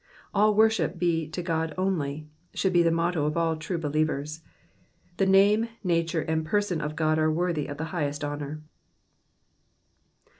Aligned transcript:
All 0.33 0.55
worship 0.55 0.97
be 0.97 1.27
to 1.27 1.43
God 1.43 1.75
only," 1.77 2.27
should 2.55 2.73
be 2.73 2.81
the 2.81 2.89
motto 2.89 3.25
of 3.25 3.37
all 3.37 3.55
true 3.55 3.77
believers. 3.77 4.41
The 5.17 5.27
name, 5.27 5.69
nature, 5.83 6.21
and 6.23 6.43
person 6.43 6.81
of 6.81 6.95
God 6.95 7.19
are 7.19 7.31
worthy 7.31 7.67
of 7.67 7.77
the 7.77 7.83
highest 7.93 8.23
honour. 8.23 8.63